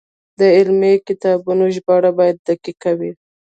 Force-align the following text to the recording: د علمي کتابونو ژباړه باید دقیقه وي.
د 0.39 0.41
علمي 0.57 0.93
کتابونو 1.07 1.63
ژباړه 1.75 2.11
باید 2.19 2.37
دقیقه 2.49 2.91
وي. 2.99 3.11